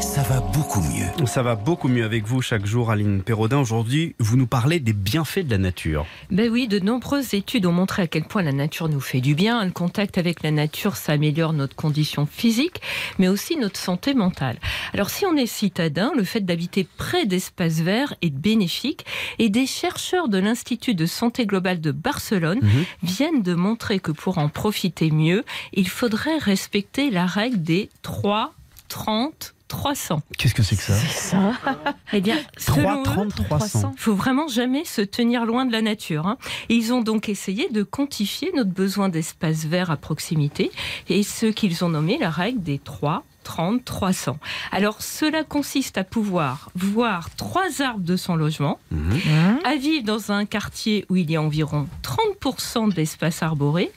Ça 0.00 0.22
va 0.22 0.40
beaucoup 0.40 0.80
mieux. 0.80 1.26
Ça 1.26 1.42
va 1.42 1.54
beaucoup 1.54 1.88
mieux 1.88 2.04
avec 2.04 2.24
vous 2.26 2.40
chaque 2.42 2.64
jour, 2.66 2.90
Aline 2.90 3.22
Perraudin. 3.22 3.58
Aujourd'hui, 3.58 4.14
vous 4.18 4.36
nous 4.36 4.46
parlez 4.46 4.80
des 4.80 4.92
bienfaits 4.92 5.40
de 5.40 5.50
la 5.50 5.58
nature. 5.58 6.06
Ben 6.30 6.50
oui, 6.50 6.68
de 6.68 6.78
nombreuses 6.78 7.34
études 7.34 7.66
ont 7.66 7.72
montré 7.72 8.02
à 8.02 8.06
quel 8.06 8.24
point 8.24 8.42
la 8.42 8.52
nature 8.52 8.88
nous 8.88 9.00
fait 9.00 9.20
du 9.20 9.34
bien. 9.34 9.64
Le 9.64 9.70
contact 9.70 10.16
avec 10.18 10.42
la 10.42 10.50
nature, 10.50 10.96
ça 10.96 11.12
améliore 11.12 11.52
notre 11.52 11.76
condition 11.76 12.26
physique, 12.26 12.80
mais 13.18 13.28
aussi 13.28 13.56
notre 13.56 13.78
santé 13.78 14.14
mentale. 14.14 14.58
Alors 14.94 15.10
si 15.10 15.26
on 15.26 15.36
est 15.36 15.46
citadin, 15.46 16.12
le 16.16 16.24
fait 16.24 16.40
d'habiter 16.40 16.86
près 16.96 17.26
d'espaces 17.26 17.80
verts 17.80 18.14
est 18.22 18.30
bénéfique. 18.34 19.04
Et 19.38 19.48
des 19.50 19.66
chercheurs 19.66 20.28
de 20.28 20.38
l'Institut 20.38 20.94
de 20.94 21.06
santé 21.06 21.46
globale 21.46 21.80
de 21.80 21.92
Barcelone 21.92 22.60
Mhm. 22.62 22.84
viennent 23.02 23.42
de 23.42 23.54
montrer 23.54 24.00
que 24.00 24.12
pour 24.12 24.38
en 24.38 24.48
profiter 24.48 25.10
mieux, 25.10 25.44
il 25.72 25.88
faudrait 25.88 26.38
respecter 26.38 27.10
la 27.10 27.26
règle 27.26 27.62
des 27.62 27.88
3, 28.02 28.54
30, 28.88 29.54
300. 29.68 30.20
Qu'est-ce 30.36 30.54
que 30.54 30.62
c'est 30.62 30.76
que 30.76 30.82
ça 30.82 30.94
ça 30.94 31.52
Eh 32.12 32.20
bien, 32.20 32.36
3, 32.66 32.74
selon 32.76 33.00
eux, 33.00 33.04
30, 33.04 33.34
300. 33.46 33.92
il 33.94 34.00
faut 34.00 34.14
vraiment 34.14 34.48
jamais 34.48 34.84
se 34.84 35.02
tenir 35.02 35.44
loin 35.44 35.64
de 35.66 35.72
la 35.72 35.82
nature. 35.82 36.26
hein. 36.26 36.38
Ils 36.68 36.92
ont 36.92 37.00
donc 37.02 37.28
essayé 37.28 37.68
de 37.68 37.82
quantifier 37.82 38.50
notre 38.54 38.70
besoin 38.70 39.08
d'espace 39.08 39.64
vert 39.66 39.90
à 39.90 39.96
proximité 39.96 40.70
et 41.08 41.22
ce 41.22 41.46
qu'ils 41.46 41.84
ont 41.84 41.90
nommé 41.90 42.18
la 42.18 42.30
règle 42.30 42.62
des 42.62 42.78
3, 42.78 43.24
30, 43.48 43.82
300. 43.82 44.36
Alors 44.72 45.00
cela 45.00 45.42
consiste 45.42 45.96
à 45.96 46.04
pouvoir 46.04 46.70
voir 46.74 47.30
trois 47.34 47.80
arbres 47.80 48.04
de 48.04 48.14
son 48.16 48.36
logement, 48.36 48.78
Mhm. 48.90 49.60
à 49.64 49.74
vivre 49.76 50.04
dans 50.04 50.32
un 50.32 50.44
quartier 50.44 51.06
où 51.08 51.16
il 51.16 51.30
y 51.30 51.36
a 51.36 51.40
environ 51.42 51.88
30% 52.02 52.88
d'espace 52.88 53.42
arboré 53.42 53.90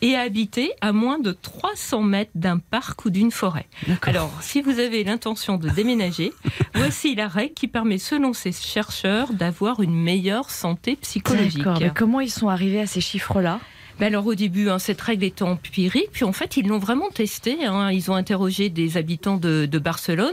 et 0.00 0.14
à 0.14 0.20
habiter 0.20 0.70
à 0.80 0.92
moins 0.92 1.18
de 1.18 1.32
300 1.32 2.02
mètres 2.02 2.30
d'un 2.36 2.58
parc 2.58 3.04
ou 3.04 3.10
d'une 3.10 3.32
forêt. 3.32 3.66
Alors, 4.02 4.30
si 4.42 4.62
vous 4.62 4.78
avez 4.78 5.02
l'intention 5.02 5.56
de 5.56 5.68
déménager, 5.70 6.32
voici 6.74 7.16
la 7.16 7.26
règle 7.26 7.54
qui 7.54 7.66
permet, 7.66 7.98
selon 7.98 8.32
ces 8.32 8.52
chercheurs, 8.52 9.32
d'avoir 9.32 9.80
une 9.82 9.94
meilleure 9.94 10.50
santé 10.50 10.94
psychologique. 10.96 11.58
D'accord, 11.58 11.78
mais 11.80 11.90
comment 11.94 12.20
ils 12.20 12.30
sont 12.30 12.48
arrivés 12.48 12.80
à 12.80 12.86
ces 12.86 13.00
chiffres-là? 13.00 13.58
Ben 14.00 14.06
alors 14.06 14.26
au 14.26 14.34
début, 14.34 14.68
hein, 14.70 14.78
cette 14.78 15.00
règle 15.00 15.24
est 15.24 15.40
empirique, 15.40 16.10
puis 16.12 16.24
en 16.24 16.32
fait 16.32 16.56
ils 16.56 16.66
l'ont 16.66 16.78
vraiment 16.78 17.08
testée. 17.10 17.64
hein. 17.64 17.90
Ils 17.92 18.10
ont 18.10 18.14
interrogé 18.14 18.68
des 18.68 18.96
habitants 18.96 19.36
de, 19.36 19.66
de 19.66 19.78
Barcelone 19.78 20.32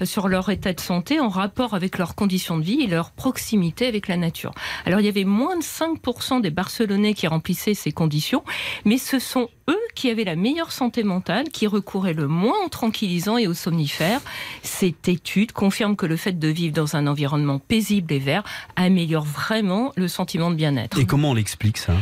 euh, 0.00 0.04
sur 0.04 0.28
leur 0.28 0.48
état 0.50 0.72
de 0.72 0.80
santé 0.80 1.18
en 1.18 1.28
rapport 1.28 1.74
avec 1.74 1.98
leurs 1.98 2.14
conditions 2.14 2.58
de 2.58 2.62
vie 2.62 2.80
et 2.82 2.86
leur 2.86 3.10
proximité 3.10 3.86
avec 3.86 4.06
la 4.06 4.16
nature. 4.16 4.52
Alors 4.86 5.00
il 5.00 5.06
y 5.06 5.08
avait 5.08 5.24
moins 5.24 5.56
de 5.56 5.62
5% 5.62 6.40
des 6.40 6.50
Barcelonais 6.50 7.14
qui 7.14 7.26
remplissaient 7.26 7.74
ces 7.74 7.90
conditions, 7.92 8.44
mais 8.84 8.98
ce 8.98 9.18
sont 9.18 9.48
eux 9.68 9.81
qui 9.94 10.10
avaient 10.10 10.24
la 10.24 10.36
meilleure 10.36 10.72
santé 10.72 11.02
mentale, 11.02 11.48
qui 11.50 11.66
recouraient 11.66 12.14
le 12.14 12.28
moins 12.28 12.56
aux 12.64 12.68
tranquillisants 12.68 13.38
et 13.38 13.46
aux 13.46 13.54
somnifères. 13.54 14.20
Cette 14.62 15.08
étude 15.08 15.52
confirme 15.52 15.96
que 15.96 16.06
le 16.06 16.16
fait 16.16 16.38
de 16.38 16.48
vivre 16.48 16.74
dans 16.74 16.96
un 16.96 17.06
environnement 17.06 17.58
paisible 17.58 18.12
et 18.12 18.18
vert 18.18 18.44
améliore 18.76 19.24
vraiment 19.24 19.92
le 19.96 20.08
sentiment 20.08 20.50
de 20.50 20.56
bien-être. 20.56 20.98
Et 20.98 21.04
comment 21.04 21.30
on 21.30 21.34
l'explique 21.34 21.76
ça? 21.76 21.92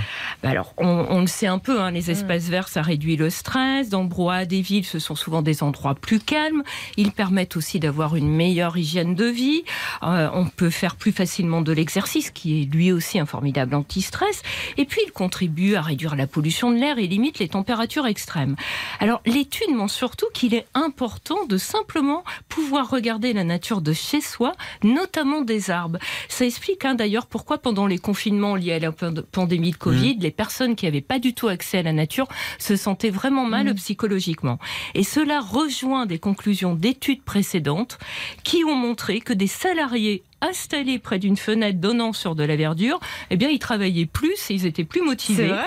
Bah 0.42 0.50
alors, 0.50 0.74
on, 0.78 1.06
on 1.10 1.20
le 1.20 1.26
sait 1.26 1.46
un 1.46 1.58
peu, 1.58 1.80
hein, 1.80 1.90
les 1.90 2.10
espaces 2.10 2.48
verts, 2.48 2.68
ça 2.68 2.82
réduit 2.82 3.16
le 3.16 3.30
stress. 3.30 3.88
Dans 3.88 4.02
le 4.02 4.08
brouhaha 4.08 4.44
des 4.44 4.60
villes, 4.60 4.84
ce 4.84 4.98
sont 4.98 5.16
souvent 5.16 5.42
des 5.42 5.62
endroits 5.62 5.94
plus 5.94 6.20
calmes. 6.20 6.62
Ils 6.96 7.12
permettent 7.12 7.56
aussi 7.56 7.80
d'avoir 7.80 8.14
une 8.16 8.28
meilleure 8.28 8.76
hygiène 8.76 9.14
de 9.14 9.26
vie. 9.26 9.64
Euh, 10.02 10.28
on 10.32 10.46
peut 10.46 10.70
faire 10.70 10.96
plus 10.96 11.12
facilement 11.12 11.62
de 11.62 11.72
l'exercice, 11.72 12.30
qui 12.30 12.62
est 12.62 12.64
lui 12.64 12.92
aussi 12.92 13.18
un 13.18 13.26
formidable 13.26 13.74
anti-stress. 13.74 14.42
Et 14.76 14.84
puis, 14.84 15.00
ils 15.06 15.12
contribuent 15.12 15.74
à 15.74 15.82
réduire 15.82 16.14
la 16.14 16.26
pollution 16.26 16.70
de 16.70 16.76
l'air 16.76 16.98
et 16.98 17.06
limitent 17.06 17.38
les 17.40 17.48
températures 17.48 17.79
extrêmes. 18.06 18.56
Alors, 18.98 19.20
l'étude 19.26 19.74
montre 19.74 19.92
surtout 19.92 20.26
qu'il 20.34 20.54
est 20.54 20.66
important 20.74 21.46
de 21.46 21.56
simplement 21.56 22.24
pouvoir 22.48 22.90
regarder 22.90 23.32
la 23.32 23.44
nature 23.44 23.80
de 23.80 23.92
chez 23.92 24.20
soi, 24.20 24.52
notamment 24.82 25.42
des 25.42 25.70
arbres. 25.70 25.98
Ça 26.28 26.44
explique 26.44 26.84
hein, 26.84 26.94
d'ailleurs 26.94 27.26
pourquoi 27.26 27.58
pendant 27.58 27.86
les 27.86 27.98
confinements 27.98 28.56
liés 28.56 28.74
à 28.74 28.78
la 28.78 28.92
pand- 28.92 29.22
pandémie 29.32 29.70
de 29.72 29.76
Covid, 29.76 30.18
les 30.18 30.30
personnes 30.30 30.76
qui 30.76 30.86
n'avaient 30.86 31.00
pas 31.00 31.18
du 31.18 31.34
tout 31.34 31.48
accès 31.48 31.78
à 31.78 31.82
la 31.82 31.92
nature 31.92 32.28
se 32.58 32.76
sentaient 32.76 33.10
vraiment 33.10 33.44
mal 33.44 33.74
psychologiquement. 33.74 34.58
Et 34.94 35.04
cela 35.04 35.40
rejoint 35.40 36.06
des 36.06 36.18
conclusions 36.18 36.74
d'études 36.74 37.22
précédentes 37.22 37.98
qui 38.44 38.64
ont 38.64 38.74
montré 38.74 39.20
que 39.20 39.32
des 39.32 39.46
salariés 39.46 40.22
installés 40.40 40.98
près 40.98 41.18
d'une 41.18 41.36
fenêtre 41.36 41.78
donnant 41.78 42.12
sur 42.12 42.34
de 42.34 42.44
la 42.44 42.56
verdure, 42.56 42.98
eh 43.30 43.36
bien, 43.36 43.48
ils 43.48 43.58
travaillaient 43.58 44.06
plus 44.06 44.50
et 44.50 44.54
ils 44.54 44.66
étaient 44.66 44.84
plus 44.84 45.02
motivés. 45.02 45.52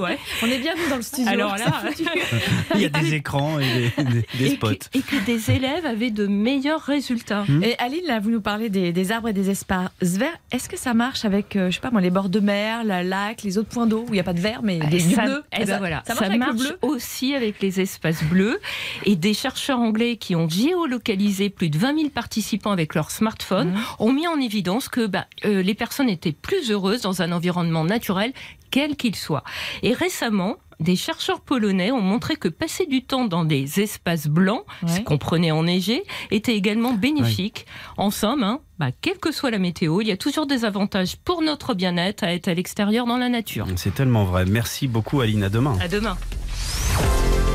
Ouais. 0.00 0.18
On 0.42 0.46
est 0.46 0.58
bien 0.58 0.74
dans 0.88 0.96
le 0.96 1.02
studio. 1.02 1.28
Alors 1.30 1.56
là, 1.56 1.82
Il 2.74 2.80
y 2.80 2.84
a 2.86 2.88
des 2.88 3.14
écrans 3.14 3.58
et 3.58 3.64
des, 3.64 4.04
des- 4.04 4.26
des 4.38 4.46
et 4.46 4.50
spots. 4.56 4.68
que, 4.68 4.98
et 4.98 5.02
que 5.02 5.24
des 5.26 5.50
élèves 5.50 5.84
avaient 5.86 6.10
de 6.10 6.26
meilleurs 6.26 6.80
résultats. 6.82 7.44
Et 7.62 7.76
Aline, 7.78 8.04
là, 8.06 8.20
vous 8.20 8.30
nous 8.30 8.40
parlez 8.40 8.68
des, 8.68 8.92
des 8.92 9.12
arbres 9.12 9.28
et 9.28 9.32
des 9.32 9.50
espaces 9.50 9.90
verts. 10.00 10.36
Est-ce 10.52 10.68
que 10.68 10.76
ça 10.78 10.94
marche 10.94 11.24
avec, 11.24 11.56
euh, 11.56 11.70
je 11.70 11.76
sais 11.76 11.80
pas 11.80 11.90
moi, 11.90 12.00
les 12.00 12.10
bords 12.10 12.28
de 12.28 12.40
mer, 12.40 12.84
la 12.84 13.02
lac, 13.02 13.42
les 13.42 13.58
autres 13.58 13.68
points 13.68 13.86
d'eau 13.86 14.02
où 14.02 14.08
il 14.08 14.12
n'y 14.14 14.20
a 14.20 14.24
pas 14.24 14.32
de 14.32 14.40
vert, 14.40 14.60
mais 14.62 14.78
des 14.78 15.00
ça, 15.00 15.22
bleus? 15.24 15.42
eh 15.58 15.64
ben 15.64 15.78
voilà, 15.78 16.02
ça 16.06 16.14
ça 16.14 16.20
marche 16.28 16.36
marche, 16.38 16.50
avec 16.50 16.62
le 16.62 16.68
bleu? 16.68 16.78
aussi 16.82 17.34
avec 17.34 17.60
les 17.60 17.80
espaces 17.80 18.22
bleus. 18.24 18.58
Et 19.04 19.16
des 19.16 19.34
chercheurs 19.34 19.78
anglais 19.80 20.16
qui 20.16 20.36
ont 20.36 20.48
géolocalisé 20.48 21.50
plus 21.50 21.68
de 21.70 21.78
20 21.78 21.96
000 21.96 22.08
participants 22.10 22.70
avec 22.72 22.94
leur 22.94 23.10
smartphone 23.10 23.70
Mhm. 23.70 23.78
Ont 24.00 24.12
mis 24.12 24.26
en 24.26 24.40
évidence 24.40 24.88
que 24.88 25.06
bah, 25.06 25.26
euh, 25.44 25.62
les 25.62 25.74
personnes 25.74 26.08
étaient 26.08 26.32
plus 26.32 26.70
heureuses 26.70 27.02
dans 27.02 27.22
un 27.22 27.30
environnement 27.32 27.84
naturel, 27.84 28.32
quel 28.70 28.96
qu'il 28.96 29.14
soit. 29.14 29.44
Et 29.82 29.92
récemment, 29.92 30.56
des 30.80 30.96
chercheurs 30.96 31.40
polonais 31.40 31.92
ont 31.92 32.00
montré 32.00 32.36
que 32.36 32.48
passer 32.48 32.86
du 32.86 33.02
temps 33.04 33.26
dans 33.26 33.44
des 33.44 33.80
espaces 33.80 34.26
blancs, 34.26 34.64
ce 34.86 35.00
qu'on 35.00 35.18
prenait 35.18 35.50
enneigé, 35.50 36.02
était 36.30 36.56
également 36.56 36.94
bénéfique. 36.94 37.66
En 37.98 38.10
somme, 38.10 38.42
hein, 38.42 38.60
bah, 38.78 38.88
quelle 39.00 39.18
que 39.18 39.30
soit 39.30 39.50
la 39.50 39.58
météo, 39.58 40.00
il 40.00 40.08
y 40.08 40.12
a 40.12 40.16
toujours 40.16 40.46
des 40.46 40.64
avantages 40.64 41.16
pour 41.16 41.42
notre 41.42 41.74
bien-être 41.74 42.24
à 42.24 42.32
être 42.32 42.48
à 42.48 42.54
l'extérieur 42.54 43.06
dans 43.06 43.18
la 43.18 43.28
nature. 43.28 43.66
C'est 43.76 43.94
tellement 43.94 44.24
vrai. 44.24 44.46
Merci 44.46 44.88
beaucoup, 44.88 45.20
Aline. 45.20 45.44
À 45.44 45.50
demain. 45.50 45.76
À 45.80 45.88
demain. 45.88 46.16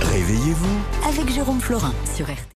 Réveillez-vous 0.01 1.09
Avec 1.09 1.33
Jérôme 1.33 1.59
Florin 1.59 1.93
sur 2.15 2.25
RTL. 2.25 2.54